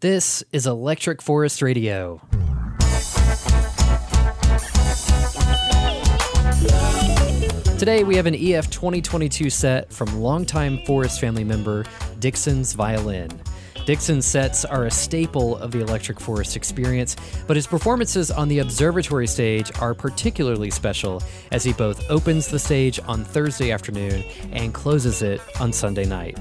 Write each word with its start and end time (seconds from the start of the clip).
This 0.00 0.44
is 0.52 0.68
Electric 0.68 1.20
Forest 1.20 1.60
Radio. 1.60 2.20
Today 7.76 8.04
we 8.04 8.14
have 8.14 8.26
an 8.26 8.36
EF 8.36 8.70
2022 8.70 9.50
set 9.50 9.92
from 9.92 10.20
longtime 10.20 10.84
Forest 10.84 11.20
family 11.20 11.42
member 11.42 11.84
Dixon's 12.20 12.74
Violin. 12.74 13.28
Dixon's 13.86 14.24
sets 14.24 14.64
are 14.64 14.84
a 14.84 14.90
staple 14.92 15.56
of 15.56 15.72
the 15.72 15.80
Electric 15.80 16.20
Forest 16.20 16.54
experience, 16.54 17.16
but 17.48 17.56
his 17.56 17.66
performances 17.66 18.30
on 18.30 18.46
the 18.46 18.60
observatory 18.60 19.26
stage 19.26 19.72
are 19.80 19.94
particularly 19.94 20.70
special 20.70 21.20
as 21.50 21.64
he 21.64 21.72
both 21.72 22.08
opens 22.08 22.46
the 22.46 22.60
stage 22.60 23.00
on 23.08 23.24
Thursday 23.24 23.72
afternoon 23.72 24.22
and 24.52 24.72
closes 24.72 25.22
it 25.22 25.40
on 25.60 25.72
Sunday 25.72 26.04
night. 26.04 26.38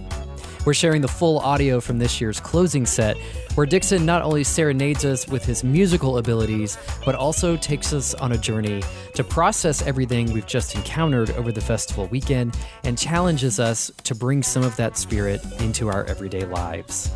We're 0.67 0.73
sharing 0.73 1.01
the 1.01 1.07
full 1.07 1.39
audio 1.39 1.79
from 1.79 1.97
this 1.97 2.19
year's 2.19 2.41
closing 2.41 2.85
set, 2.85 3.15
where 3.55 3.65
Dixon 3.65 4.05
not 4.05 4.21
only 4.21 4.43
serenades 4.43 5.05
us 5.05 5.25
with 5.25 5.45
his 5.45 5.63
musical 5.63 6.17
abilities, 6.17 6.77
but 7.05 7.15
also 7.15 7.55
takes 7.55 7.93
us 7.93 8.13
on 8.15 8.33
a 8.33 8.37
journey 8.37 8.83
to 9.13 9.23
process 9.23 9.81
everything 9.83 10.33
we've 10.33 10.45
just 10.45 10.75
encountered 10.75 11.31
over 11.37 11.53
the 11.53 11.61
festival 11.61 12.07
weekend 12.07 12.57
and 12.83 12.97
challenges 12.97 13.61
us 13.61 13.89
to 14.03 14.13
bring 14.13 14.43
some 14.43 14.61
of 14.61 14.75
that 14.75 14.97
spirit 14.97 15.41
into 15.61 15.87
our 15.87 16.03
everyday 16.03 16.43
lives. 16.43 17.11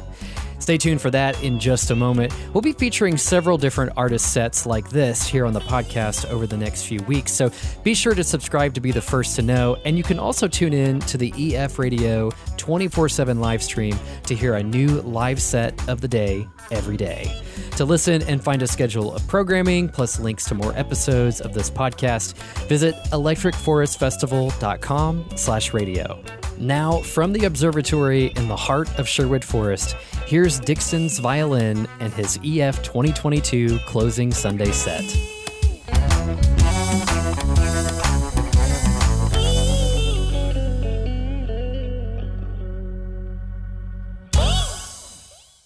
Stay 0.61 0.77
tuned 0.77 1.01
for 1.01 1.09
that 1.09 1.41
in 1.43 1.59
just 1.59 1.89
a 1.89 1.95
moment. 1.95 2.31
We'll 2.53 2.61
be 2.61 2.73
featuring 2.73 3.17
several 3.17 3.57
different 3.57 3.93
artist 3.97 4.31
sets 4.31 4.67
like 4.67 4.87
this 4.89 5.27
here 5.27 5.45
on 5.45 5.53
the 5.53 5.59
podcast 5.59 6.29
over 6.29 6.45
the 6.45 6.55
next 6.55 6.83
few 6.83 7.01
weeks, 7.03 7.33
so 7.33 7.49
be 7.83 7.95
sure 7.95 8.13
to 8.13 8.23
subscribe 8.23 8.75
to 8.75 8.81
be 8.81 8.91
the 8.91 9.01
first 9.01 9.35
to 9.37 9.41
know. 9.41 9.75
And 9.85 9.97
you 9.97 10.03
can 10.03 10.19
also 10.19 10.47
tune 10.47 10.73
in 10.73 10.99
to 11.01 11.17
the 11.17 11.33
EF 11.35 11.79
Radio 11.79 12.29
24 12.57 13.09
7 13.09 13.39
live 13.39 13.63
stream 13.63 13.97
to 14.27 14.35
hear 14.35 14.53
a 14.53 14.61
new 14.61 15.01
live 15.01 15.41
set 15.41 15.89
of 15.89 15.99
the 15.99 16.07
day 16.07 16.47
every 16.69 16.95
day. 16.95 17.41
To 17.77 17.85
listen 17.85 18.21
and 18.23 18.43
find 18.43 18.61
a 18.61 18.67
schedule 18.67 19.15
of 19.15 19.25
programming, 19.27 19.87
plus 19.89 20.19
links 20.19 20.45
to 20.45 20.53
more 20.55 20.77
episodes 20.77 21.41
of 21.41 21.55
this 21.55 21.71
podcast, 21.71 22.35
visit 22.67 22.93
electricforestfestival.com 23.11 25.25
slash 25.35 25.73
radio. 25.73 26.23
Now, 26.61 26.99
from 26.99 27.33
the 27.33 27.45
observatory 27.45 28.27
in 28.35 28.47
the 28.47 28.55
heart 28.55 28.87
of 28.99 29.07
Sherwood 29.07 29.43
Forest, 29.43 29.93
here's 30.27 30.59
Dixon's 30.59 31.17
violin 31.17 31.87
and 31.99 32.13
his 32.13 32.37
EF 32.45 32.83
2022 32.83 33.79
closing 33.79 34.31
Sunday 34.31 34.71
set. 34.71 35.01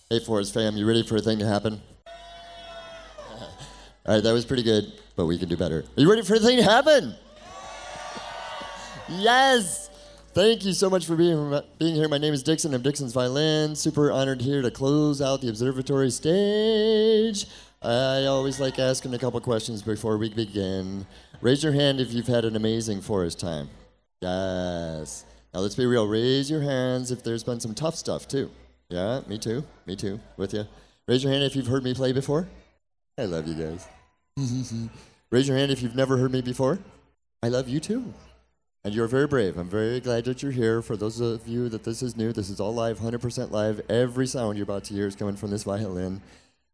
Hey, 0.10 0.22
Forest 0.26 0.54
fam, 0.54 0.78
you 0.78 0.88
ready 0.88 1.04
for 1.04 1.18
a 1.18 1.22
thing 1.22 1.40
to 1.40 1.46
happen? 1.46 1.82
All 4.06 4.16
right, 4.16 4.24
that 4.24 4.32
was 4.32 4.46
pretty 4.46 4.64
good, 4.64 4.94
but 5.18 5.26
we 5.26 5.38
can 5.38 5.50
do 5.50 5.58
better. 5.58 5.80
Are 5.80 6.02
you 6.02 6.10
ready 6.10 6.22
for 6.22 6.36
a 6.36 6.40
thing 6.40 6.56
to 6.56 6.64
happen? 6.64 7.16
Yes! 9.10 9.85
Thank 10.36 10.66
you 10.66 10.74
so 10.74 10.90
much 10.90 11.06
for 11.06 11.16
being, 11.16 11.62
being 11.80 11.96
here. 11.96 12.10
My 12.10 12.18
name 12.18 12.34
is 12.34 12.44
Dixon. 12.44 12.74
I'm 12.74 12.82
Dixon's 12.82 13.14
Violin. 13.14 13.74
Super 13.74 14.12
honored 14.12 14.42
here 14.42 14.62
to 14.62 14.70
close 14.70 15.22
out 15.22 15.40
the 15.40 15.48
observatory 15.48 16.12
stage. 16.12 17.46
I 17.82 18.26
always 18.26 18.60
like 18.60 18.78
asking 18.78 19.14
a 19.14 19.18
couple 19.18 19.40
questions 19.40 19.82
before 19.82 20.18
we 20.18 20.28
begin. 20.28 21.08
Raise 21.40 21.64
your 21.64 21.72
hand 21.72 22.02
if 22.02 22.12
you've 22.12 22.28
had 22.28 22.44
an 22.44 22.58
amazing 22.58 23.00
forest 23.00 23.40
time. 23.40 23.70
Yes. 24.20 25.24
Now 25.54 25.62
let's 25.62 25.76
be 25.76 25.86
real. 25.86 26.06
Raise 26.06 26.52
your 26.52 26.64
hands 26.64 27.12
if 27.12 27.24
there's 27.24 27.46
been 27.46 27.62
some 27.62 27.74
tough 27.74 27.96
stuff 27.96 28.28
too. 28.28 28.52
Yeah, 28.90 29.22
me 29.28 29.38
too. 29.38 29.64
Me 29.86 29.96
too. 29.96 30.20
With 30.36 30.54
you. 30.54 30.66
Raise 31.08 31.24
your 31.24 31.32
hand 31.32 31.46
if 31.46 31.56
you've 31.56 31.68
heard 31.68 31.86
me 31.86 31.94
play 31.94 32.12
before. 32.12 32.46
I 33.18 33.24
love 33.24 33.48
you 33.48 33.54
guys. 33.54 33.88
Raise 35.30 35.48
your 35.48 35.56
hand 35.56 35.72
if 35.72 35.82
you've 35.82 35.96
never 35.96 36.18
heard 36.18 36.34
me 36.34 36.42
before. 36.42 36.80
I 37.42 37.48
love 37.48 37.70
you 37.70 37.80
too. 37.80 38.14
And 38.86 38.94
you're 38.94 39.08
very 39.08 39.26
brave. 39.26 39.58
I'm 39.58 39.68
very 39.68 40.00
glad 40.00 40.26
that 40.26 40.44
you're 40.44 40.52
here. 40.52 40.80
For 40.84 40.96
those 40.96 41.20
of 41.20 41.48
you 41.48 41.70
that 41.70 41.84
this 41.84 42.04
is 42.04 42.16
new, 42.16 42.32
this 42.32 42.52
is 42.52 42.60
all 42.60 42.72
live, 42.72 43.00
100% 43.00 43.50
live. 43.50 43.82
Every 43.90 44.28
sound 44.28 44.60
you're 44.60 44.64
about 44.64 44.84
to 44.84 44.94
hear 44.94 45.08
is 45.08 45.16
coming 45.16 45.36
from 45.36 45.50
this 45.50 45.64
violin. 45.64 46.22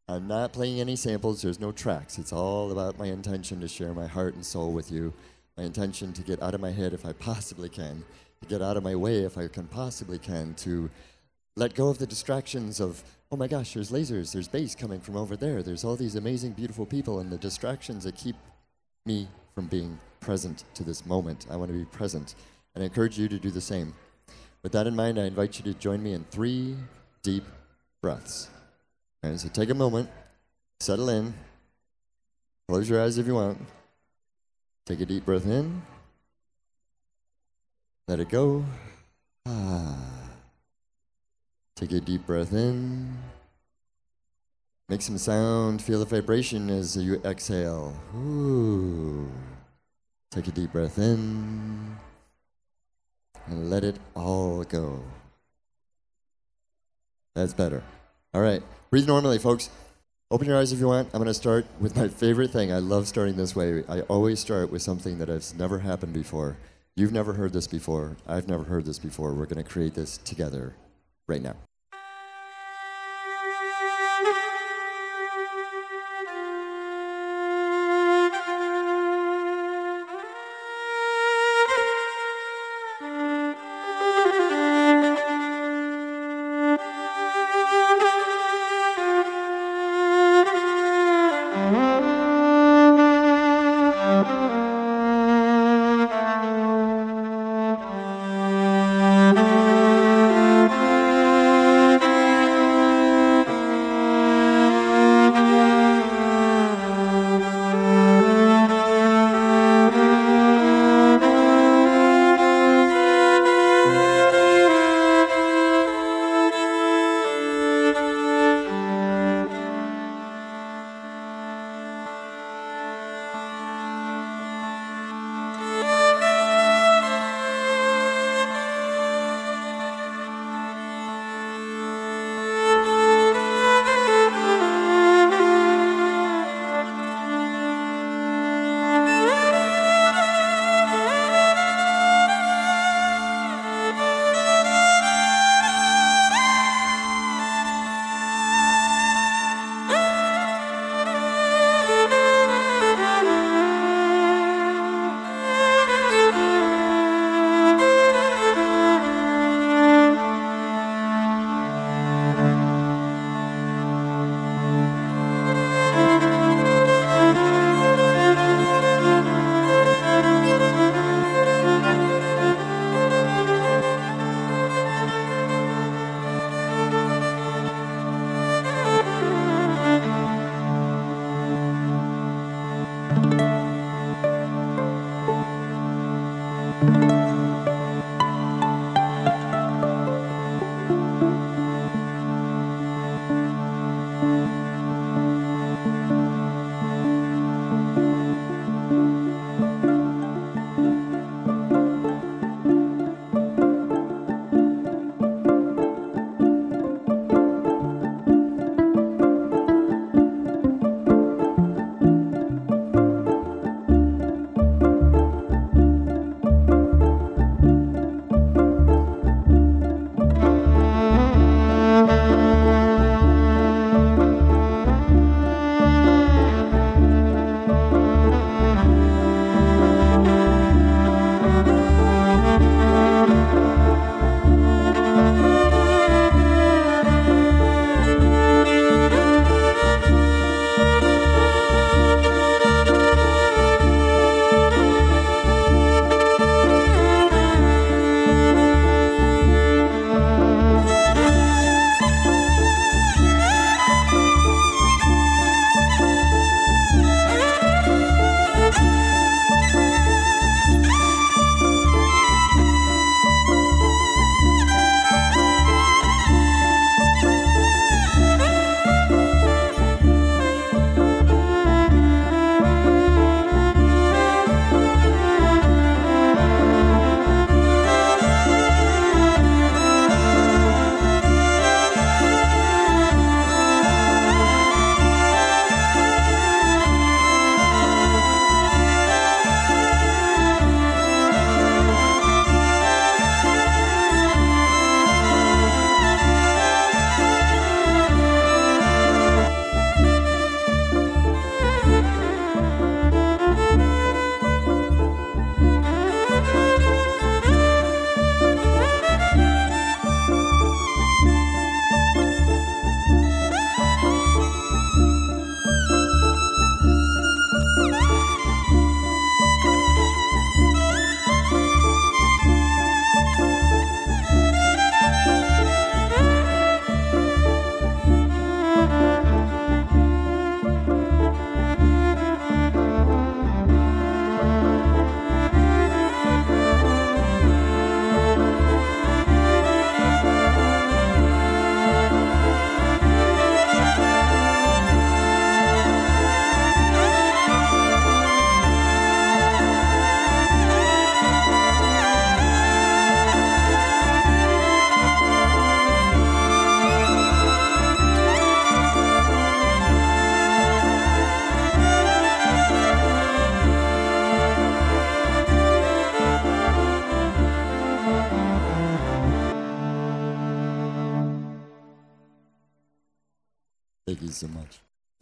I'm 0.10 0.28
not 0.28 0.52
playing 0.52 0.82
any 0.82 0.98
samples, 0.98 1.42
there's 1.42 1.62
no 1.62 1.72
tracks. 1.72 2.20
It's 2.20 2.34
all 2.34 2.70
about 2.74 3.00
my 3.00 3.06
intention 3.06 3.62
to 3.62 3.68
share 3.70 3.94
my 3.94 4.08
heart 4.08 4.34
and 4.34 4.46
soul 4.46 4.74
with 4.74 4.92
you. 4.92 5.14
My 5.56 5.64
intention 5.64 6.12
to 6.12 6.22
get 6.22 6.44
out 6.44 6.54
of 6.54 6.60
my 6.60 6.72
head 6.72 6.92
if 6.92 7.06
I 7.06 7.14
possibly 7.14 7.70
can, 7.70 8.04
to 8.42 8.48
get 8.50 8.62
out 8.62 8.76
of 8.76 8.84
my 8.84 8.94
way 8.94 9.20
if 9.20 9.38
I 9.38 9.48
can 9.48 9.68
possibly 9.68 10.20
can, 10.20 10.54
to 10.56 10.90
let 11.56 11.76
go 11.76 11.88
of 11.88 11.98
the 11.98 12.08
distractions 12.08 12.82
of, 12.82 13.02
oh 13.32 13.38
my 13.38 13.48
gosh, 13.48 13.74
there's 13.74 13.90
lasers, 13.90 14.34
there's 14.34 14.50
bass 14.50 14.76
coming 14.76 15.00
from 15.00 15.16
over 15.16 15.38
there, 15.38 15.64
there's 15.64 15.86
all 15.86 15.96
these 15.96 16.18
amazing, 16.18 16.52
beautiful 16.52 16.86
people, 16.86 17.22
and 17.22 17.32
the 17.32 17.38
distractions 17.38 18.04
that 18.04 18.18
keep 18.18 18.36
me 19.06 19.30
from 19.56 19.68
being 19.68 19.98
present 20.22 20.64
to 20.76 20.84
this 20.84 21.06
moment. 21.06 21.48
I 21.52 21.58
want 21.58 21.70
to 21.70 21.78
be 21.78 21.84
present. 21.84 22.36
And 22.74 22.84
I 22.84 22.86
encourage 22.86 23.20
you 23.20 23.28
to 23.28 23.38
do 23.38 23.52
the 23.52 23.59
same. 23.59 23.94
With 24.64 24.72
that 24.72 24.88
in 24.88 24.96
mind, 24.96 25.20
I 25.20 25.26
invite 25.26 25.59
you 25.59 25.74
to 25.74 25.78
join 25.78 26.02
me 26.02 26.14
in 26.14 26.24
three 26.32 26.78
deep 27.24 27.44
breaths. 28.02 28.50
And 29.24 29.40
so 29.40 29.50
take 29.50 29.70
a 29.70 29.76
moment, 29.76 30.09
settle 30.80 31.09
in, 31.09 31.34
close 32.70 32.90
your 32.90 33.02
eyes 33.02 33.18
if 33.18 33.28
you 33.28 33.36
want. 33.36 33.59
Take 34.86 35.02
a 35.02 35.06
deep 35.06 35.26
breath 35.26 35.46
in, 35.46 35.82
let 38.08 38.20
it 38.20 38.30
go. 38.30 38.64
Ah. 39.46 39.98
Take 41.82 41.94
a 41.94 42.00
deep 42.00 42.28
breath 42.28 42.53
in. 42.53 43.18
Make 44.88 45.02
some 45.02 45.18
sound. 45.18 45.82
Feel 45.82 45.98
the 45.98 46.06
vibration 46.06 46.70
as 46.70 46.96
you 46.96 47.20
exhale. 47.26 47.96
Ooh. 48.16 49.28
Take 50.31 50.47
a 50.47 50.52
deep 50.52 50.72
breath 50.72 50.97
in. 50.97 51.97
And 53.47 53.69
let 53.69 53.84
it 53.84 53.97
all 54.16 54.64
go. 54.64 55.03
That's 57.36 57.53
better. 57.53 57.84
All 58.34 58.41
right. 58.41 58.64
Breathe 58.90 59.08
normally, 59.08 59.40
folks. 59.40 59.70
Open 60.30 60.47
your 60.47 60.58
eyes 60.58 60.72
if 60.72 60.80
you 60.80 60.88
want. 60.88 61.09
I'm 61.14 61.20
going 61.20 61.28
to 61.28 61.34
start 61.34 61.66
with 61.81 61.97
my 61.97 62.08
favorite 62.08 62.52
thing. 62.52 62.72
I 62.72 62.80
love 62.80 63.09
starting 63.09 63.36
this 63.36 63.53
way. 63.58 63.84
I 63.90 64.02
always 64.02 64.40
start 64.40 64.72
with 64.72 64.81
something 64.81 65.18
that 65.20 65.28
has 65.28 65.53
never 65.53 65.80
happened 65.80 66.14
before. 66.14 66.56
You've 66.96 67.12
never 67.12 67.34
heard 67.34 67.52
this 67.52 67.68
before. 67.68 68.16
I've 68.25 68.47
never 68.47 68.64
heard 68.64 68.86
this 68.86 69.00
before. 69.00 69.34
We're 69.34 69.46
going 69.46 69.62
to 69.62 69.70
create 69.70 69.96
this 69.96 70.18
together 70.18 70.75
right 71.28 71.41
now. 71.41 71.56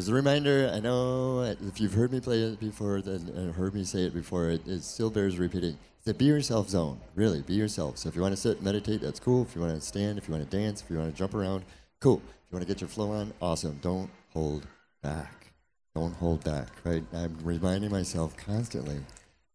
A 0.10 0.14
reminder, 0.14 0.72
I 0.74 0.80
know 0.80 1.42
if 1.44 1.80
you've 1.80 1.94
heard 1.94 2.12
me 2.12 2.20
play 2.20 2.42
it 2.42 2.60
before 2.60 3.02
then, 3.02 3.32
and 3.36 3.54
heard 3.54 3.74
me 3.74 3.84
say 3.84 4.02
it 4.02 4.14
before, 4.14 4.50
it, 4.50 4.68
it 4.68 4.84
still 4.84 5.10
bears 5.10 5.38
repeating. 5.38 5.78
A 6.08 6.14
be 6.14 6.26
yourself 6.26 6.70
zone. 6.70 7.00
Really, 7.14 7.42
be 7.42 7.54
yourself. 7.54 8.00
So 8.00 8.10
if 8.10 8.16
you 8.16 8.22
want 8.24 8.34
to 8.34 8.42
sit, 8.42 8.58
and 8.58 8.66
meditate, 8.66 9.02
that's 9.02 9.20
cool. 9.20 9.44
If 9.44 9.56
you 9.56 9.62
want 9.62 9.76
to 9.76 9.82
stand, 9.82 10.18
if 10.18 10.28
you 10.28 10.34
want 10.34 10.50
to 10.50 10.58
dance, 10.58 10.82
if 10.82 10.90
you 10.90 10.98
want 10.98 11.14
to 11.14 11.18
jump 11.18 11.36
around, 11.36 11.64
cool. 12.00 12.18
If 12.18 12.52
you 12.52 12.56
want 12.56 12.68
to 12.68 12.74
get 12.74 12.82
your 12.82 12.88
flow 12.88 13.12
on, 13.12 13.32
awesome. 13.40 13.78
Don't 13.84 14.10
hold 14.30 14.66
back. 15.04 15.52
Don't 15.94 16.16
hold 16.16 16.44
back, 16.44 16.70
right? 16.84 17.04
I'm 17.14 17.38
reminding 17.44 17.92
myself 17.92 18.36
constantly, 18.38 19.02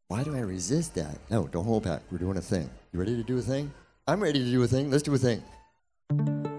why 0.06 0.23
do 0.23 0.37
I 0.37 0.40
resist 0.40 0.94
that? 0.94 1.18
No, 1.28 1.49
don't 1.49 1.64
hold 1.64 1.82
back. 1.82 2.02
We're 2.12 2.18
doing 2.18 2.37
a 2.37 2.42
thing. 2.42 2.70
You 2.92 3.00
ready 3.00 3.16
to 3.16 3.25
do 3.25 3.38
a 3.38 3.42
thing? 3.42 3.73
I'm 4.06 4.23
ready 4.23 4.44
to 4.44 4.50
do 4.50 4.62
a 4.62 4.68
thing. 4.68 4.92
Let's 4.92 5.02
do 5.02 5.14
a 5.14 5.18
thing. 5.18 6.53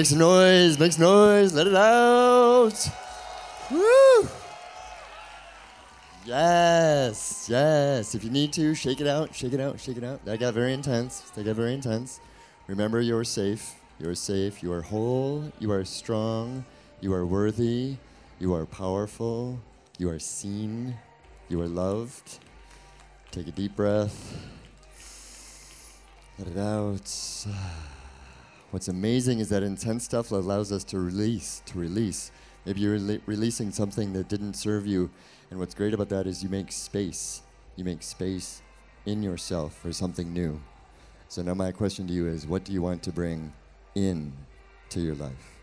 Make 0.00 0.06
some 0.06 0.18
noise, 0.18 0.78
make 0.78 0.92
some 0.92 1.04
noise, 1.04 1.52
let 1.52 1.66
it 1.66 1.74
out. 1.74 2.88
Woo! 3.70 4.28
Yes, 6.24 7.46
yes. 7.50 8.14
If 8.14 8.24
you 8.24 8.30
need 8.30 8.50
to, 8.54 8.74
shake 8.74 9.02
it 9.02 9.06
out, 9.06 9.34
shake 9.34 9.52
it 9.52 9.60
out, 9.60 9.78
shake 9.78 9.98
it 9.98 10.02
out. 10.02 10.24
That 10.24 10.40
got 10.40 10.54
very 10.54 10.72
intense. 10.72 11.20
That 11.34 11.44
got 11.44 11.54
very 11.54 11.74
intense. 11.74 12.18
Remember, 12.66 13.02
you're 13.02 13.24
safe. 13.24 13.74
You're 13.98 14.14
safe. 14.14 14.62
You 14.62 14.72
are 14.72 14.80
whole. 14.80 15.52
You 15.58 15.70
are 15.70 15.84
strong. 15.84 16.64
You 17.02 17.12
are 17.12 17.26
worthy. 17.26 17.96
You 18.38 18.54
are 18.54 18.64
powerful. 18.64 19.60
You 19.98 20.08
are 20.08 20.18
seen. 20.18 20.96
You 21.50 21.60
are 21.60 21.68
loved. 21.68 22.38
Take 23.32 23.48
a 23.48 23.52
deep 23.52 23.76
breath. 23.76 24.34
Let 26.38 26.48
it 26.48 26.56
out. 26.56 27.46
What's 28.70 28.86
amazing 28.86 29.40
is 29.40 29.48
that 29.48 29.64
intense 29.64 30.04
stuff 30.04 30.30
allows 30.30 30.70
us 30.70 30.84
to 30.84 31.00
release, 31.00 31.60
to 31.66 31.78
release. 31.78 32.30
Maybe 32.64 32.80
you're 32.80 32.98
rele- 32.98 33.20
releasing 33.26 33.72
something 33.72 34.12
that 34.12 34.28
didn't 34.28 34.54
serve 34.54 34.86
you. 34.86 35.10
And 35.50 35.58
what's 35.58 35.74
great 35.74 35.92
about 35.92 36.08
that 36.10 36.28
is 36.28 36.42
you 36.44 36.48
make 36.48 36.70
space. 36.70 37.42
You 37.74 37.84
make 37.84 38.04
space 38.04 38.62
in 39.06 39.24
yourself 39.24 39.76
for 39.76 39.92
something 39.92 40.32
new. 40.32 40.60
So 41.28 41.42
now 41.42 41.54
my 41.54 41.72
question 41.72 42.06
to 42.06 42.12
you 42.12 42.28
is 42.28 42.46
what 42.46 42.62
do 42.62 42.72
you 42.72 42.80
want 42.80 43.02
to 43.04 43.12
bring 43.12 43.52
in 43.96 44.32
to 44.90 45.00
your 45.00 45.16
life? 45.16 45.59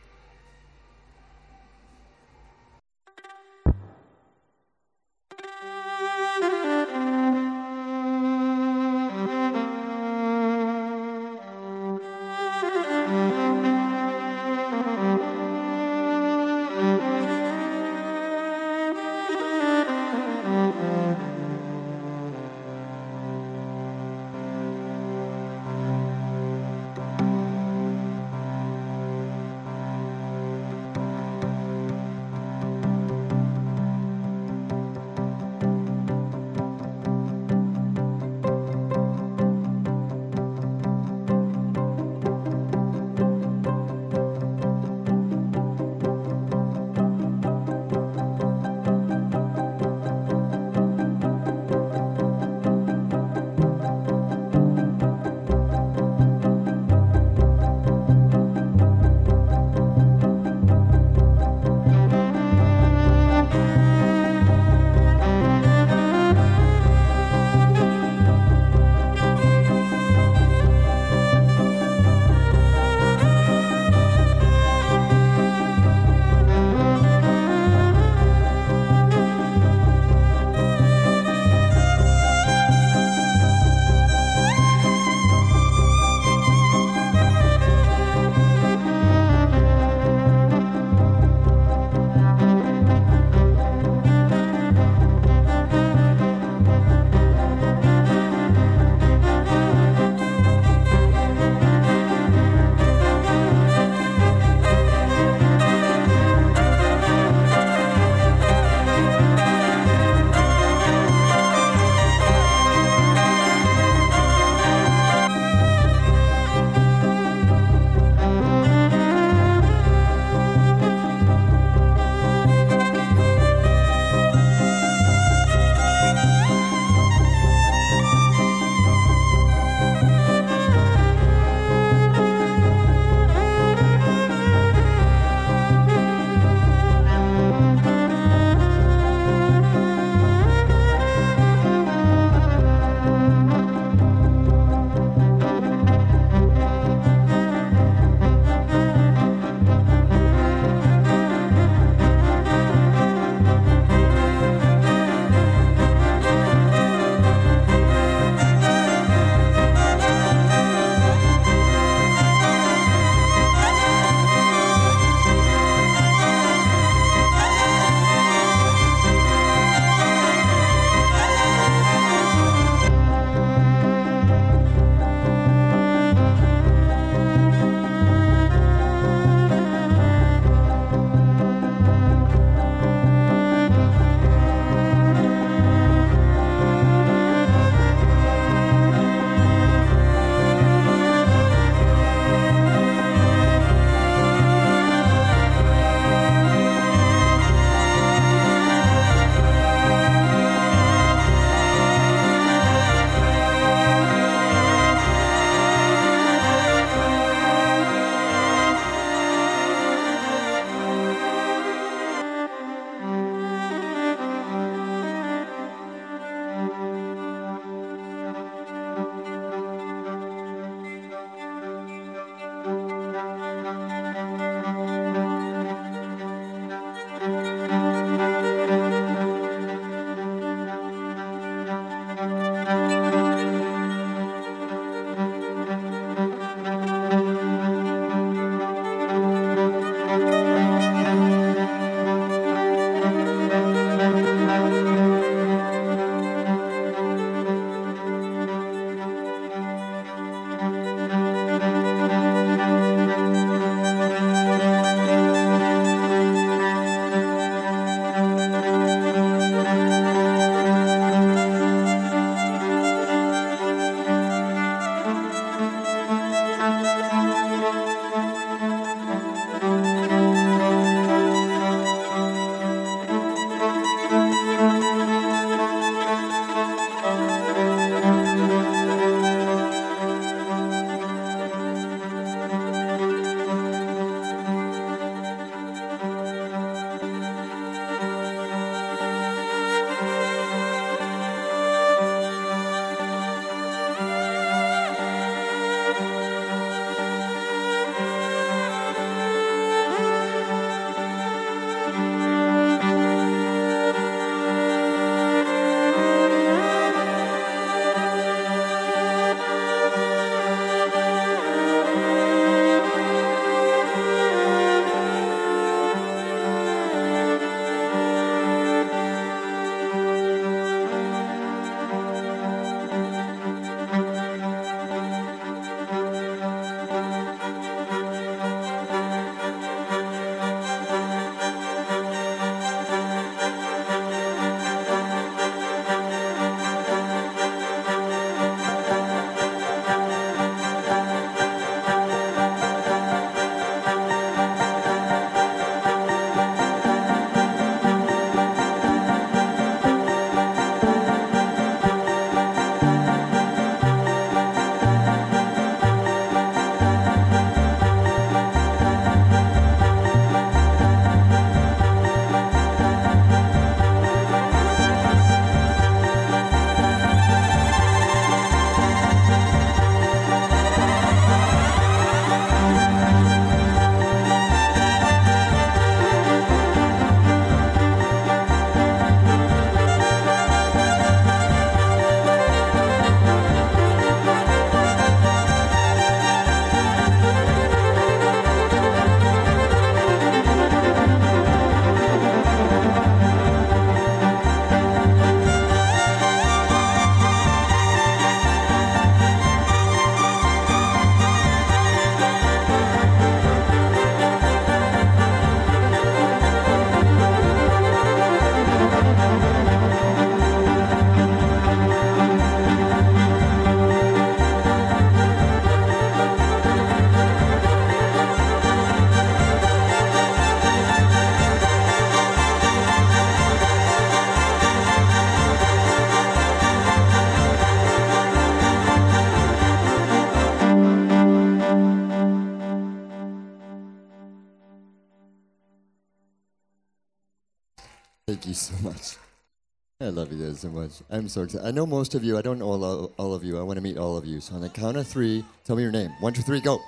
I 440.00 440.10
love 440.10 440.31
you 440.31 440.45
guys 440.45 440.60
so 440.60 440.69
much. 440.69 440.91
I'm 441.10 441.27
so 441.27 441.41
excited. 441.41 441.65
I 441.65 441.71
know 441.71 441.87
most 441.87 442.13
of 442.13 442.23
you. 442.23 442.37
I 442.37 442.43
don't 442.43 442.60
know 442.60 442.67
all, 442.67 443.12
all 443.17 443.33
of 443.33 443.43
you. 443.43 443.58
I 443.58 443.63
want 443.63 443.77
to 443.77 443.81
meet 443.81 443.98
all 443.98 444.15
of 444.15 444.25
you. 444.25 444.39
So 444.39 444.54
on 444.54 444.62
the 444.62 444.69
count 444.69 444.95
of 444.95 445.08
three, 445.08 445.43
tell 445.63 445.75
me 445.75 445.81
your 445.81 445.91
name. 445.91 446.12
One, 446.19 446.33
two, 446.33 446.43
three, 446.43 446.62
go. 446.62 446.79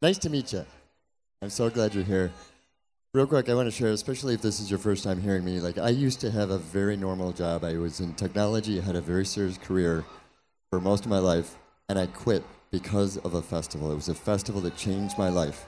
Nice 0.00 0.18
to 0.18 0.30
meet 0.30 0.52
you. 0.52 0.64
I'm 1.42 1.50
so 1.50 1.68
glad 1.68 1.96
you're 1.96 2.04
here. 2.04 2.30
Real 3.12 3.26
quick, 3.26 3.48
I 3.48 3.54
want 3.54 3.66
to 3.66 3.72
share, 3.72 3.88
especially 3.88 4.34
if 4.34 4.42
this 4.42 4.60
is 4.60 4.70
your 4.70 4.78
first 4.78 5.02
time 5.02 5.20
hearing 5.20 5.44
me. 5.44 5.58
Like, 5.58 5.78
I 5.78 5.88
used 5.88 6.20
to 6.20 6.30
have 6.30 6.50
a 6.50 6.58
very 6.58 6.96
normal 6.96 7.32
job. 7.32 7.64
I 7.64 7.76
was 7.76 7.98
in 7.98 8.14
technology, 8.14 8.78
I 8.78 8.84
had 8.84 8.94
a 8.94 9.00
very 9.00 9.26
serious 9.26 9.58
career 9.58 10.04
for 10.70 10.80
most 10.80 11.06
of 11.06 11.10
my 11.10 11.18
life, 11.18 11.56
and 11.88 11.98
I 11.98 12.06
quit 12.06 12.44
because 12.70 13.16
of 13.16 13.34
a 13.34 13.42
festival. 13.42 13.90
It 13.90 13.96
was 13.96 14.08
a 14.08 14.14
festival 14.14 14.60
that 14.60 14.76
changed 14.76 15.18
my 15.18 15.30
life. 15.30 15.66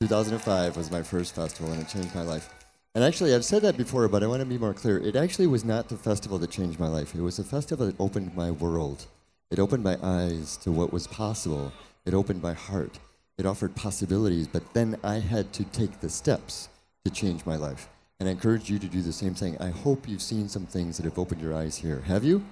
2005 0.00 0.76
was 0.76 0.90
my 0.90 1.02
first 1.02 1.34
festival, 1.34 1.72
and 1.72 1.82
it 1.82 1.88
changed 1.88 2.14
my 2.14 2.22
life. 2.22 2.48
And 2.96 3.04
actually, 3.04 3.34
I've 3.34 3.44
said 3.44 3.60
that 3.60 3.76
before, 3.76 4.08
but 4.08 4.22
I 4.22 4.26
want 4.26 4.40
to 4.40 4.46
be 4.46 4.56
more 4.56 4.72
clear. 4.72 4.96
It 4.96 5.16
actually 5.16 5.48
was 5.48 5.66
not 5.66 5.90
the 5.90 5.98
festival 5.98 6.38
that 6.38 6.50
changed 6.50 6.80
my 6.80 6.88
life. 6.88 7.14
It 7.14 7.20
was 7.20 7.38
a 7.38 7.44
festival 7.44 7.84
that 7.84 8.00
opened 8.00 8.34
my 8.34 8.50
world. 8.50 9.04
It 9.50 9.58
opened 9.58 9.84
my 9.84 9.98
eyes 10.02 10.56
to 10.62 10.72
what 10.72 10.94
was 10.94 11.06
possible. 11.06 11.74
It 12.06 12.14
opened 12.14 12.42
my 12.42 12.54
heart. 12.54 12.98
It 13.36 13.44
offered 13.44 13.76
possibilities, 13.76 14.48
but 14.48 14.72
then 14.72 14.96
I 15.04 15.16
had 15.16 15.52
to 15.52 15.64
take 15.64 16.00
the 16.00 16.08
steps 16.08 16.70
to 17.04 17.10
change 17.10 17.44
my 17.44 17.56
life. 17.56 17.90
And 18.18 18.30
I 18.30 18.32
encourage 18.32 18.70
you 18.70 18.78
to 18.78 18.86
do 18.86 19.02
the 19.02 19.12
same 19.12 19.34
thing. 19.34 19.58
I 19.60 19.68
hope 19.68 20.08
you've 20.08 20.22
seen 20.22 20.48
some 20.48 20.64
things 20.64 20.96
that 20.96 21.04
have 21.04 21.18
opened 21.18 21.42
your 21.42 21.54
eyes 21.54 21.76
here. 21.76 22.00
Have 22.06 22.24
you? 22.24 22.46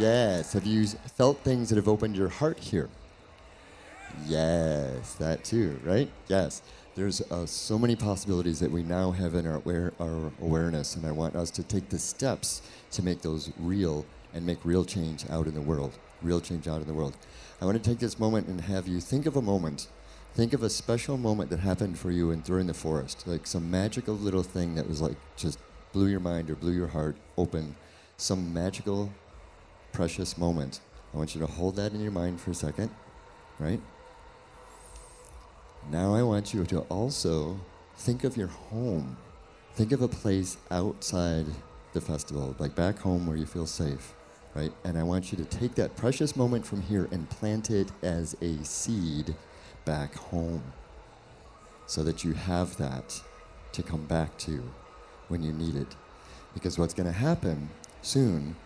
Yes. 0.00 0.52
Have 0.52 0.66
you 0.66 0.86
felt 0.86 1.38
things 1.38 1.70
that 1.70 1.76
have 1.76 1.88
opened 1.88 2.14
your 2.14 2.28
heart 2.28 2.58
here? 2.58 2.90
Yes, 4.26 5.14
that 5.14 5.44
too, 5.44 5.80
right? 5.82 6.10
Yes. 6.28 6.60
There's 6.94 7.22
uh, 7.22 7.46
so 7.46 7.78
many 7.78 7.96
possibilities 7.96 8.60
that 8.60 8.70
we 8.70 8.82
now 8.82 9.12
have 9.12 9.34
in 9.34 9.46
our, 9.46 9.56
aware, 9.56 9.94
our 9.98 10.30
awareness, 10.42 10.94
and 10.94 11.06
I 11.06 11.10
want 11.10 11.34
us 11.34 11.50
to 11.52 11.62
take 11.62 11.88
the 11.88 11.98
steps 11.98 12.60
to 12.90 13.02
make 13.02 13.22
those 13.22 13.50
real 13.58 14.04
and 14.34 14.44
make 14.44 14.62
real 14.62 14.84
change 14.84 15.24
out 15.30 15.46
in 15.46 15.54
the 15.54 15.62
world. 15.62 15.92
Real 16.20 16.38
change 16.38 16.68
out 16.68 16.82
in 16.82 16.86
the 16.86 16.92
world. 16.92 17.16
I 17.62 17.64
want 17.64 17.82
to 17.82 17.90
take 17.90 17.98
this 17.98 18.18
moment 18.18 18.46
and 18.46 18.60
have 18.60 18.86
you 18.86 19.00
think 19.00 19.24
of 19.24 19.36
a 19.36 19.42
moment. 19.42 19.88
Think 20.34 20.52
of 20.52 20.62
a 20.62 20.68
special 20.68 21.16
moment 21.16 21.48
that 21.48 21.60
happened 21.60 21.98
for 21.98 22.10
you 22.10 22.30
in 22.30 22.40
during 22.40 22.66
the 22.66 22.74
forest, 22.74 23.26
like 23.26 23.46
some 23.46 23.70
magical 23.70 24.14
little 24.14 24.42
thing 24.42 24.74
that 24.74 24.86
was 24.86 25.00
like 25.00 25.16
just 25.34 25.58
blew 25.92 26.08
your 26.08 26.20
mind 26.20 26.50
or 26.50 26.56
blew 26.56 26.72
your 26.72 26.88
heart 26.88 27.16
open. 27.38 27.74
Some 28.18 28.52
magical, 28.52 29.10
precious 29.92 30.36
moment. 30.36 30.80
I 31.14 31.16
want 31.16 31.34
you 31.34 31.40
to 31.40 31.46
hold 31.46 31.76
that 31.76 31.92
in 31.92 32.00
your 32.00 32.12
mind 32.12 32.40
for 32.40 32.50
a 32.50 32.54
second, 32.54 32.90
right? 33.58 33.80
Now 35.90 36.14
I 36.14 36.22
want 36.22 36.54
you 36.54 36.64
to 36.64 36.80
also 36.82 37.60
think 37.96 38.24
of 38.24 38.36
your 38.36 38.46
home. 38.48 39.16
Think 39.74 39.92
of 39.92 40.02
a 40.02 40.08
place 40.08 40.56
outside 40.70 41.46
the 41.92 42.00
festival, 42.00 42.54
like 42.58 42.74
back 42.74 42.98
home 42.98 43.26
where 43.26 43.36
you 43.36 43.46
feel 43.46 43.66
safe, 43.66 44.14
right? 44.54 44.72
And 44.84 44.98
I 44.98 45.02
want 45.02 45.32
you 45.32 45.38
to 45.38 45.44
take 45.44 45.74
that 45.74 45.96
precious 45.96 46.36
moment 46.36 46.64
from 46.64 46.82
here 46.82 47.08
and 47.10 47.28
plant 47.28 47.70
it 47.70 47.90
as 48.02 48.36
a 48.40 48.62
seed 48.64 49.34
back 49.84 50.14
home 50.14 50.62
so 51.86 52.02
that 52.02 52.24
you 52.24 52.32
have 52.32 52.76
that 52.76 53.20
to 53.72 53.82
come 53.82 54.04
back 54.06 54.38
to 54.38 54.62
when 55.28 55.42
you 55.42 55.52
need 55.52 55.74
it. 55.74 55.96
Because 56.54 56.78
what's 56.78 56.94
going 56.94 57.06
to 57.06 57.12
happen 57.12 57.70
soon 58.02 58.56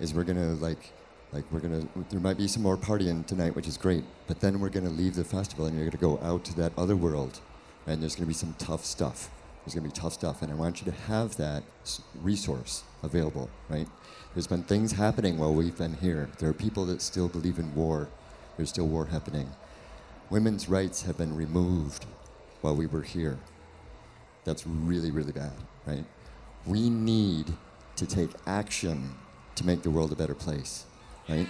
is 0.00 0.12
we're 0.12 0.24
going 0.24 0.36
to 0.36 0.62
like 0.62 0.92
like 1.32 1.44
we're 1.50 1.60
gonna 1.60 1.86
there 2.10 2.20
might 2.20 2.36
be 2.36 2.48
some 2.48 2.62
more 2.62 2.76
partying 2.76 3.26
tonight 3.26 3.54
which 3.54 3.66
is 3.66 3.76
great 3.76 4.04
but 4.26 4.40
then 4.40 4.60
we're 4.60 4.68
gonna 4.68 4.90
leave 4.90 5.14
the 5.14 5.24
festival 5.24 5.66
and 5.66 5.76
you're 5.76 5.88
gonna 5.88 6.00
go 6.00 6.18
out 6.22 6.44
to 6.44 6.54
that 6.56 6.72
other 6.78 6.96
world 6.96 7.40
and 7.86 8.02
there's 8.02 8.14
gonna 8.16 8.26
be 8.26 8.34
some 8.34 8.54
tough 8.58 8.84
stuff. 8.84 9.30
There's 9.64 9.74
gonna 9.74 9.88
be 9.88 9.92
tough 9.94 10.12
stuff 10.12 10.42
and 10.42 10.50
i 10.52 10.54
want 10.54 10.80
you 10.80 10.90
to 10.90 10.98
have 11.02 11.36
that 11.36 11.62
resource 12.22 12.84
available 13.02 13.50
right? 13.68 13.88
There's 14.34 14.46
been 14.46 14.62
things 14.64 14.92
happening 14.92 15.38
while 15.38 15.54
we've 15.54 15.76
been 15.76 15.94
here. 15.94 16.28
There 16.38 16.50
are 16.50 16.54
people 16.54 16.84
that 16.86 17.00
still 17.00 17.28
believe 17.28 17.58
in 17.58 17.74
war. 17.74 18.08
There's 18.56 18.68
still 18.68 18.86
war 18.86 19.06
happening. 19.06 19.48
Women's 20.28 20.68
rights 20.68 21.02
have 21.02 21.16
been 21.16 21.34
removed 21.34 22.04
while 22.60 22.76
we 22.76 22.86
were 22.86 23.02
here. 23.02 23.38
That's 24.44 24.66
really 24.66 25.10
really 25.10 25.32
bad 25.32 25.52
right? 25.86 26.04
We 26.66 26.90
need 26.90 27.52
to 27.96 28.06
take 28.06 28.30
action 28.46 29.14
to 29.54 29.64
make 29.64 29.82
the 29.82 29.90
world 29.90 30.12
a 30.12 30.16
better 30.16 30.34
place 30.34 30.84
right? 31.28 31.48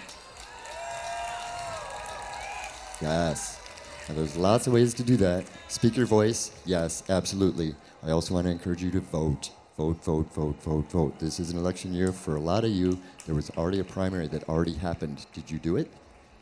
Yes. 3.00 3.60
And 4.08 4.16
there's 4.16 4.36
lots 4.36 4.66
of 4.66 4.72
ways 4.72 4.94
to 4.94 5.02
do 5.02 5.16
that. 5.16 5.44
Speak 5.68 5.96
your 5.96 6.06
voice. 6.06 6.52
Yes, 6.64 7.02
absolutely. 7.08 7.74
I 8.02 8.10
also 8.10 8.34
want 8.34 8.46
to 8.46 8.50
encourage 8.50 8.82
you 8.82 8.90
to 8.92 9.00
vote. 9.00 9.50
Vote, 9.76 10.02
vote, 10.02 10.32
vote, 10.32 10.62
vote, 10.62 10.90
vote. 10.90 11.18
This 11.18 11.38
is 11.38 11.50
an 11.50 11.58
election 11.58 11.92
year 11.92 12.12
for 12.12 12.36
a 12.36 12.40
lot 12.40 12.64
of 12.64 12.70
you. 12.70 12.98
There 13.26 13.34
was 13.34 13.50
already 13.50 13.80
a 13.80 13.84
primary 13.84 14.26
that 14.28 14.48
already 14.48 14.72
happened. 14.72 15.26
Did 15.34 15.50
you 15.50 15.58
do 15.58 15.76
it? 15.76 15.90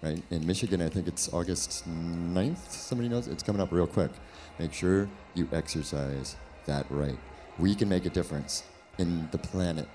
Right? 0.02 0.22
In 0.30 0.46
Michigan, 0.46 0.82
I 0.82 0.88
think 0.88 1.08
it's 1.08 1.32
August 1.32 1.88
9th. 1.88 2.70
Somebody 2.70 3.08
knows? 3.08 3.26
It's 3.26 3.42
coming 3.42 3.60
up 3.60 3.72
real 3.72 3.86
quick. 3.86 4.10
Make 4.58 4.72
sure 4.72 5.08
you 5.34 5.48
exercise 5.52 6.36
that 6.66 6.86
right. 6.90 7.18
We 7.58 7.74
can 7.74 7.88
make 7.88 8.04
a 8.04 8.10
difference 8.10 8.62
in 8.98 9.28
the 9.32 9.38
planet. 9.38 9.88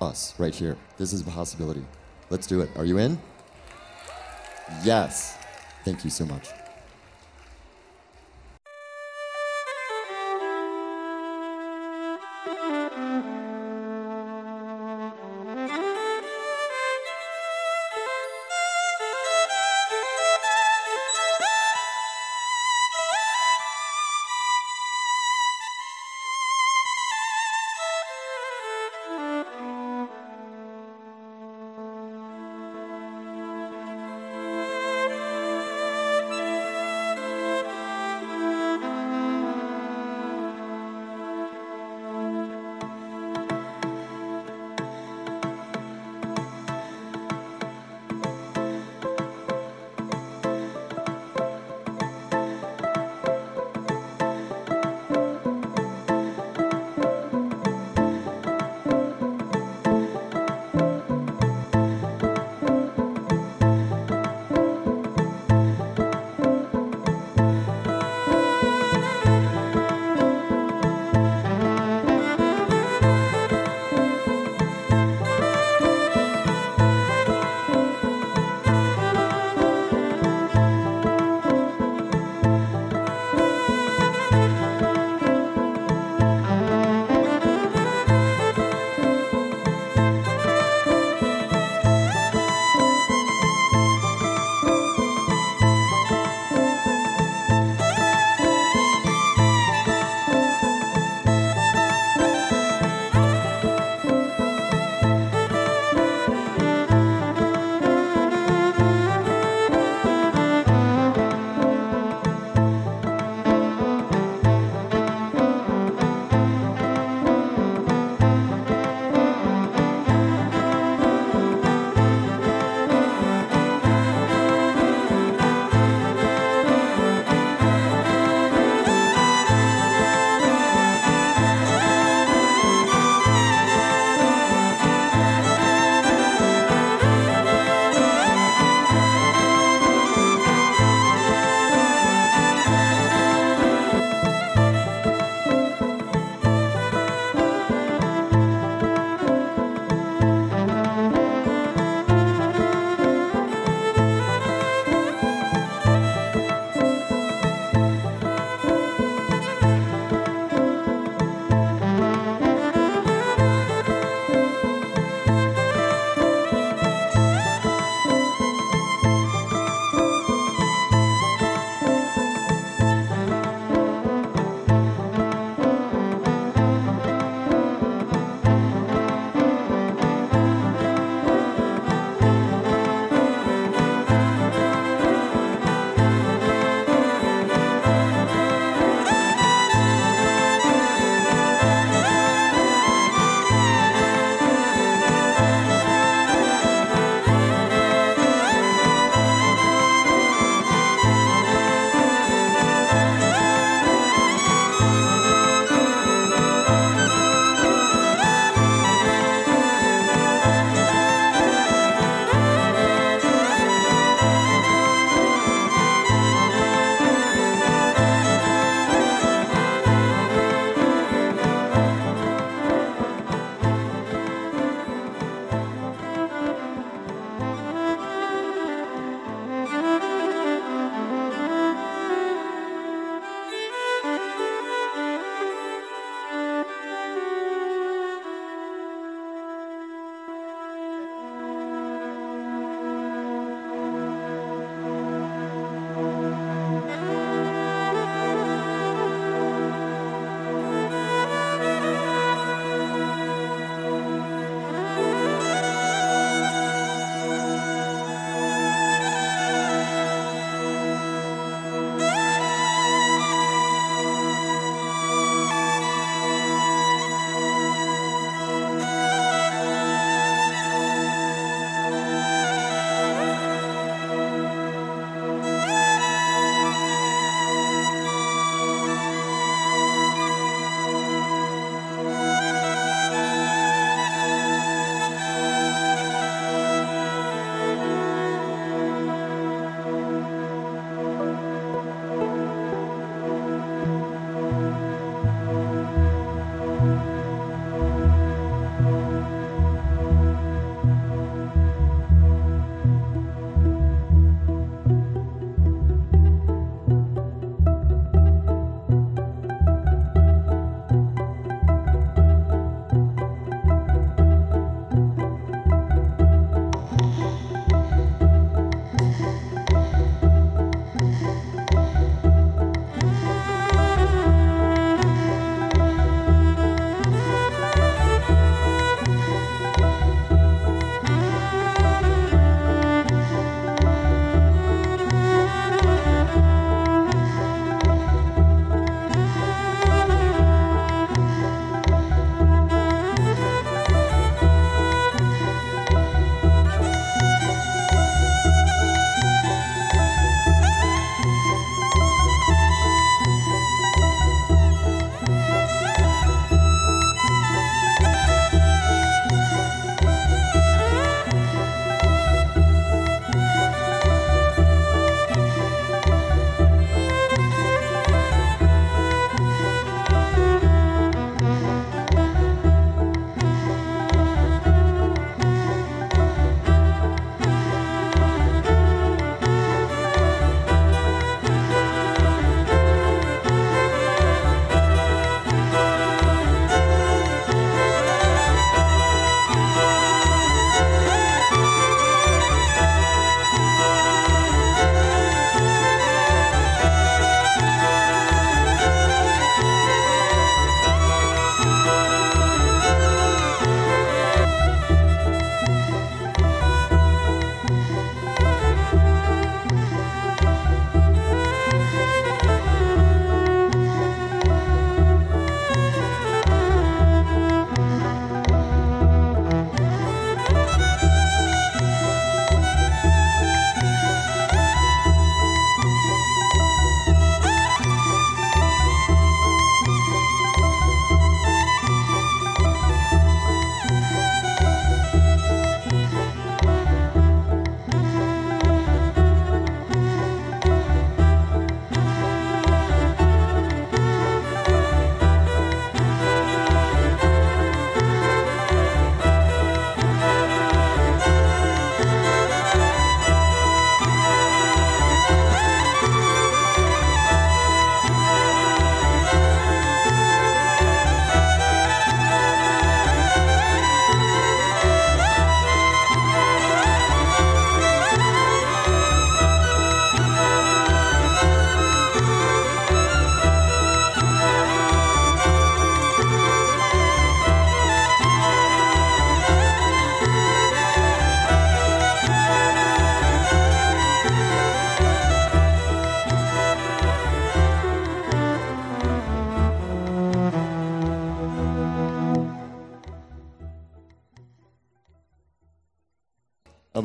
Us, 0.00 0.34
right 0.38 0.54
here. 0.54 0.76
This 0.96 1.12
is 1.12 1.20
a 1.20 1.24
possibility. 1.24 1.84
Let's 2.30 2.46
do 2.46 2.60
it. 2.60 2.70
Are 2.76 2.84
you 2.84 2.98
in? 2.98 3.18
Yes. 4.84 5.36
Thank 5.84 6.04
you 6.04 6.10
so 6.10 6.26
much. 6.26 6.57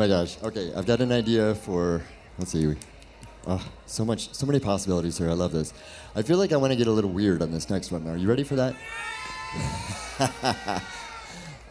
My 0.03 0.07
gosh. 0.09 0.37
Okay, 0.43 0.73
I've 0.75 0.85
got 0.85 0.99
an 0.99 1.13
idea 1.13 1.55
for. 1.55 2.01
Let's 2.37 2.51
see. 2.51 2.75
Oh, 3.47 3.65
so 3.85 4.03
much, 4.03 4.33
so 4.33 4.45
many 4.45 4.59
possibilities 4.59 5.17
here. 5.17 5.29
I 5.29 5.33
love 5.33 5.53
this. 5.53 5.73
I 6.13 6.23
feel 6.23 6.37
like 6.37 6.51
I 6.51 6.57
want 6.57 6.73
to 6.73 6.75
get 6.75 6.87
a 6.87 6.91
little 6.91 7.09
weird 7.09 7.41
on 7.41 7.51
this 7.51 7.69
next 7.69 7.89
one. 7.89 8.05
Are 8.09 8.17
you 8.17 8.27
ready 8.27 8.43
for 8.43 8.57
that? 8.57 8.75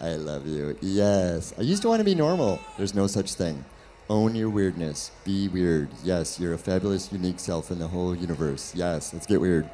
I 0.00 0.14
love 0.14 0.46
you. 0.46 0.78
Yes. 0.80 1.52
I 1.58 1.62
used 1.62 1.82
to 1.82 1.88
want 1.88 2.00
to 2.00 2.04
be 2.04 2.14
normal. 2.14 2.58
There's 2.78 2.94
no 2.94 3.06
such 3.06 3.34
thing. 3.34 3.62
Own 4.08 4.34
your 4.34 4.48
weirdness. 4.48 5.10
Be 5.24 5.48
weird. 5.48 5.90
Yes, 6.02 6.40
you're 6.40 6.54
a 6.54 6.58
fabulous, 6.58 7.12
unique 7.12 7.38
self 7.38 7.70
in 7.70 7.78
the 7.78 7.88
whole 7.88 8.14
universe. 8.14 8.74
Yes, 8.74 9.12
let's 9.12 9.26
get 9.26 9.42
weird. 9.42 9.68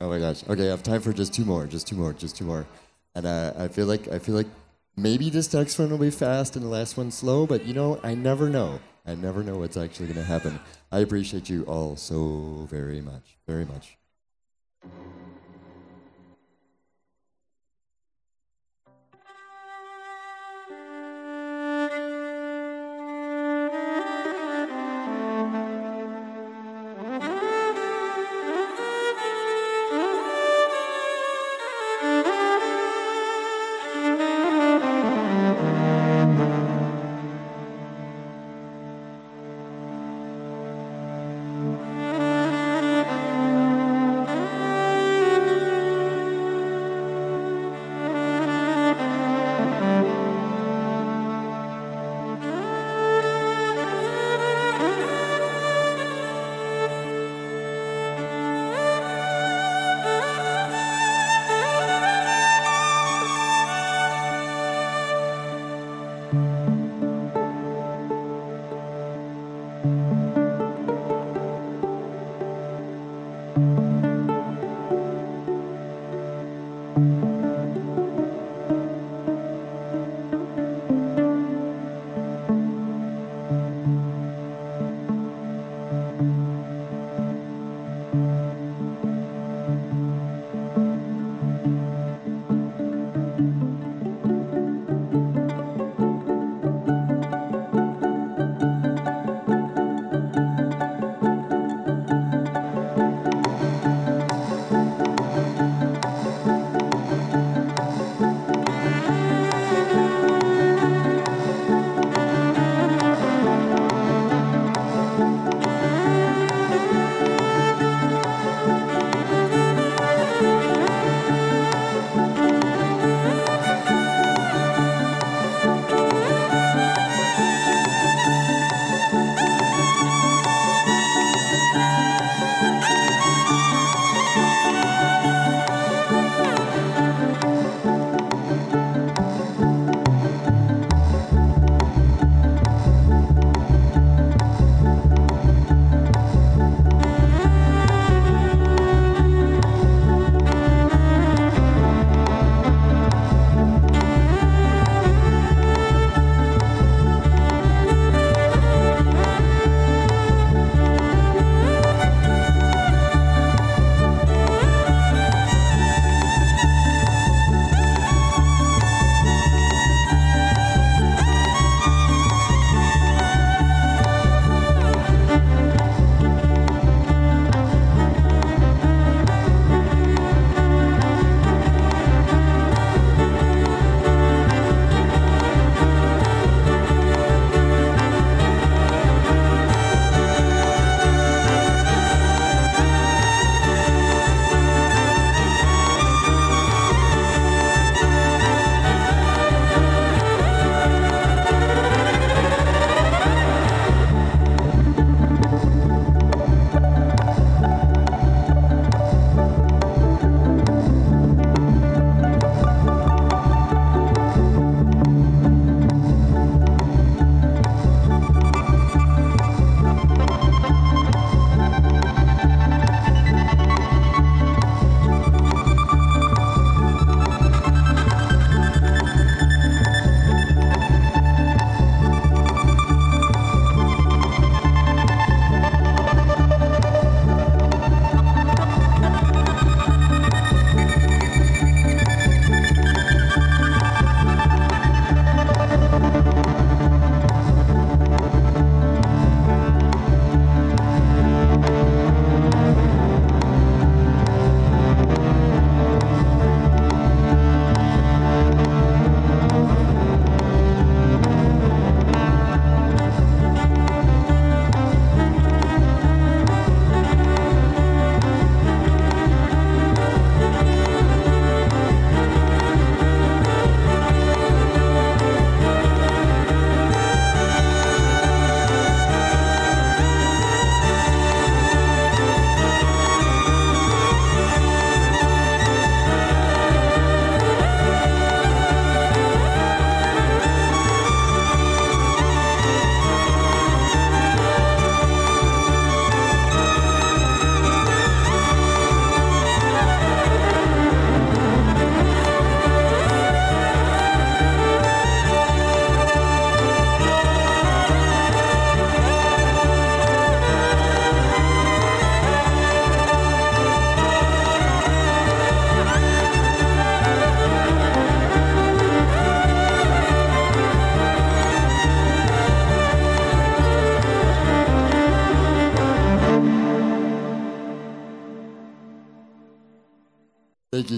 Oh 0.00 0.08
my 0.08 0.18
gosh. 0.18 0.42
Okay, 0.48 0.66
I 0.66 0.70
have 0.70 0.82
time 0.82 1.00
for 1.00 1.12
just 1.12 1.32
two 1.32 1.44
more, 1.44 1.66
just 1.66 1.86
two 1.86 1.96
more, 1.96 2.12
just 2.12 2.36
two 2.36 2.44
more. 2.44 2.66
And 3.14 3.26
uh, 3.26 3.52
I 3.56 3.68
feel 3.68 3.86
like 3.86 4.08
I 4.08 4.18
feel 4.18 4.34
like 4.34 4.48
maybe 4.96 5.30
this 5.30 5.52
next 5.52 5.78
one 5.78 5.90
will 5.90 5.98
be 5.98 6.10
fast 6.10 6.56
and 6.56 6.64
the 6.64 6.68
last 6.68 6.96
one 6.96 7.10
slow, 7.10 7.46
but 7.46 7.64
you 7.64 7.74
know, 7.74 8.00
I 8.02 8.14
never 8.14 8.48
know. 8.48 8.80
I 9.06 9.14
never 9.14 9.42
know 9.42 9.58
what's 9.58 9.76
actually 9.76 10.06
going 10.06 10.18
to 10.18 10.24
happen. 10.24 10.60
I 10.90 11.00
appreciate 11.00 11.48
you 11.48 11.64
all 11.64 11.96
so 11.96 12.66
very 12.70 13.00
much, 13.00 13.36
very 13.46 13.64
much. 13.64 13.96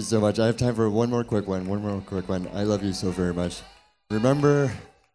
So 0.05 0.19
much. 0.19 0.37
I 0.39 0.45
have 0.45 0.57
time 0.57 0.75
for 0.75 0.89
one 0.89 1.09
more 1.09 1.23
quick 1.23 1.47
one. 1.47 1.67
One 1.67 1.81
more 1.81 1.99
quick 2.01 2.29
one. 2.29 2.47
I 2.53 2.63
love 2.63 2.83
you 2.83 2.93
so 2.93 3.09
very 3.09 3.33
much. 3.33 3.61
Remember, 4.11 4.71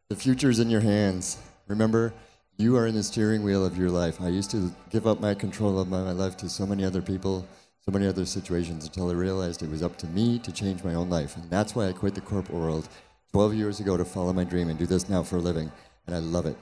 the 0.08 0.16
future's 0.16 0.58
in 0.58 0.68
your 0.68 0.80
hands. 0.80 1.38
Remember, 1.68 2.12
you 2.56 2.76
are 2.76 2.88
in 2.88 2.96
the 2.96 3.02
steering 3.04 3.44
wheel 3.44 3.64
of 3.64 3.78
your 3.78 3.88
life. 3.88 4.20
I 4.20 4.28
used 4.28 4.50
to 4.50 4.72
give 4.90 5.06
up 5.06 5.20
my 5.20 5.34
control 5.34 5.78
of 5.78 5.88
my, 5.88 6.02
my 6.02 6.10
life 6.10 6.36
to 6.38 6.48
so 6.48 6.66
many 6.66 6.84
other 6.84 7.00
people, 7.00 7.46
so 7.84 7.92
many 7.92 8.06
other 8.06 8.26
situations 8.26 8.84
until 8.84 9.10
I 9.10 9.14
realized 9.14 9.62
it 9.62 9.70
was 9.70 9.82
up 9.82 9.96
to 9.98 10.06
me 10.08 10.40
to 10.40 10.50
change 10.50 10.82
my 10.82 10.94
own 10.94 11.08
life. 11.08 11.36
And 11.36 11.48
that's 11.48 11.76
why 11.76 11.86
I 11.86 11.92
quit 11.92 12.16
the 12.16 12.20
corporate 12.20 12.58
world 12.58 12.88
12 13.32 13.54
years 13.54 13.78
ago 13.78 13.96
to 13.96 14.04
follow 14.04 14.32
my 14.32 14.44
dream 14.44 14.68
and 14.68 14.78
do 14.78 14.86
this 14.86 15.08
now 15.08 15.22
for 15.22 15.36
a 15.36 15.40
living. 15.40 15.70
And 16.06 16.16
I 16.16 16.18
love 16.18 16.46
it. 16.46 16.56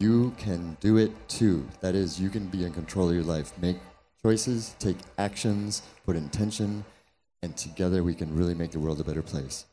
You 0.00 0.34
can 0.38 0.78
do 0.80 0.96
it 0.96 1.12
too. 1.28 1.68
That 1.82 1.94
is, 1.94 2.18
you 2.18 2.30
can 2.30 2.46
be 2.46 2.64
in 2.64 2.72
control 2.72 3.10
of 3.10 3.14
your 3.14 3.24
life. 3.24 3.52
Make 3.60 3.76
choices, 4.22 4.74
take 4.78 4.96
actions, 5.18 5.82
put 6.06 6.16
intention, 6.16 6.84
and 7.46 7.56
together 7.56 8.02
we 8.02 8.14
can 8.14 8.34
really 8.36 8.54
make 8.54 8.72
the 8.72 8.80
world 8.80 9.00
a 9.00 9.04
better 9.04 9.22
place. 9.22 9.64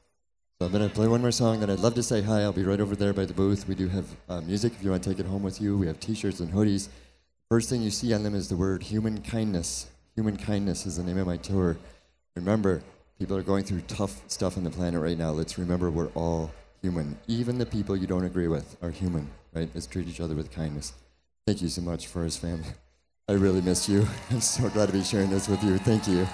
So 0.60 0.68
I'm 0.68 0.72
going 0.72 0.88
to 0.88 0.94
play 0.94 1.08
one 1.08 1.22
more 1.22 1.32
song, 1.32 1.60
then 1.60 1.72
I'd 1.72 1.80
love 1.80 1.96
to 1.96 2.04
say 2.04 2.22
hi. 2.22 2.44
I'll 2.44 2.54
be 2.54 2.64
right 2.64 2.80
over 2.80 2.96
there 2.96 3.14
by 3.14 3.26
the 3.26 3.34
booth. 3.34 3.68
We 3.68 3.74
do 3.74 3.88
have 3.90 4.06
uh, 4.30 4.42
music 4.42 4.74
if 4.74 4.84
you 4.84 4.92
want 4.92 5.04
to 5.04 5.10
take 5.10 5.20
it 5.20 5.26
home 5.26 5.42
with 5.42 5.60
you. 5.60 5.76
We 5.78 5.88
have 5.88 6.00
t 6.00 6.14
shirts 6.14 6.40
and 6.40 6.54
hoodies. 6.54 6.88
First 7.50 7.70
thing 7.70 7.82
you 7.82 7.90
see 7.90 8.14
on 8.14 8.24
them 8.24 8.36
is 8.36 8.48
the 8.48 8.56
word 8.56 8.84
human 8.84 9.22
kindness. 9.22 9.88
Human 10.16 10.38
kindness 10.38 10.86
is 10.86 10.98
the 10.98 11.04
name 11.04 11.18
of 11.18 11.26
my 11.26 11.38
tour. 11.38 11.78
Remember, 12.36 12.84
people 13.18 13.36
are 13.36 13.42
going 13.42 13.64
through 13.64 13.82
tough 13.88 14.22
stuff 14.28 14.56
on 14.56 14.64
the 14.64 14.70
planet 14.70 15.02
right 15.02 15.18
now. 15.18 15.32
Let's 15.32 15.58
remember 15.58 15.90
we're 15.90 16.10
all 16.10 16.52
human. 16.84 17.18
Even 17.28 17.58
the 17.58 17.66
people 17.66 17.98
you 17.98 18.06
don't 18.06 18.24
agree 18.24 18.48
with 18.48 18.78
are 18.84 18.92
human, 18.92 19.28
right? 19.54 19.70
Let's 19.74 19.88
treat 19.88 20.08
each 20.08 20.22
other 20.22 20.36
with 20.36 20.52
kindness. 20.52 20.94
Thank 21.48 21.64
you 21.64 21.70
so 21.70 21.82
much, 21.82 22.06
Forest 22.06 22.40
family. 22.40 22.70
I 23.28 23.34
really 23.34 23.62
missed 23.62 23.90
you. 23.90 24.06
I'm 24.30 24.42
so 24.42 24.70
glad 24.70 24.86
to 24.88 24.94
be 24.94 25.04
sharing 25.04 25.32
this 25.32 25.48
with 25.48 25.64
you. 25.64 25.80
Thank 25.80 26.08
you. 26.08 26.28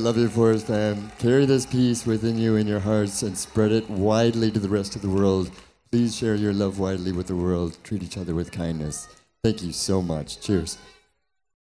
Love 0.00 0.16
you, 0.16 0.28
Forest 0.30 0.66
fam. 0.66 1.12
Carry 1.18 1.44
this 1.44 1.66
peace 1.66 2.06
within 2.06 2.38
you 2.38 2.56
in 2.56 2.66
your 2.66 2.80
hearts 2.80 3.22
and 3.22 3.36
spread 3.36 3.70
it 3.70 3.88
widely 3.90 4.50
to 4.50 4.58
the 4.58 4.68
rest 4.68 4.96
of 4.96 5.02
the 5.02 5.10
world. 5.10 5.50
Please 5.92 6.16
share 6.16 6.34
your 6.34 6.54
love 6.54 6.78
widely 6.78 7.12
with 7.12 7.26
the 7.26 7.36
world. 7.36 7.76
Treat 7.84 8.02
each 8.02 8.16
other 8.16 8.34
with 8.34 8.50
kindness. 8.50 9.08
Thank 9.44 9.62
you 9.62 9.72
so 9.72 10.00
much. 10.00 10.40
Cheers. 10.40 10.78